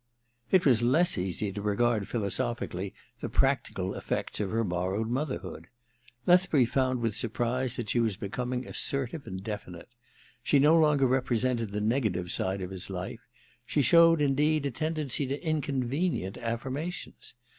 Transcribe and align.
It 0.49 0.65
was 0.65 0.81
less 0.81 1.15
easy 1.15 1.51
to 1.51 1.61
regard 1.61 2.07
philosophically 2.07 2.95
the 3.19 3.29
practical 3.29 3.93
effects 3.93 4.39
of 4.39 4.49
her 4.49 4.63
borrowed 4.63 5.07
motherhood. 5.11 5.67
Lethbury 6.25 6.65
found 6.65 7.01
with 7.01 7.15
surprise 7.15 7.75
that 7.75 7.89
she 7.89 7.99
was 7.99 8.17
be 8.17 8.27
coming 8.29 8.65
assertive 8.67 9.27
and 9.27 9.43
definite. 9.43 9.89
She 10.41 10.57
no 10.57 10.75
longer 10.75 11.05
represented 11.05 11.69
the 11.69 11.81
negative 11.81 12.31
side 12.31 12.61
of 12.63 12.71
his 12.71 12.89
life; 12.89 13.21
she 13.63 13.83
showed, 13.83 14.21
indeed, 14.21 14.65
a 14.65 14.71
tendency 14.71 15.27
to 15.27 15.45
inconvenient 15.47 16.35
affirmations. 16.39 17.35